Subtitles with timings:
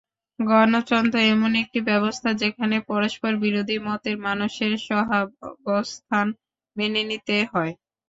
[0.39, 6.27] গণতন্ত্র এমন একটি ব্যবস্থা, যেখানে পরস্পরবিরোধী মতের মানুষের সহাবস্থান
[6.75, 7.73] মেনে নিতে হয়।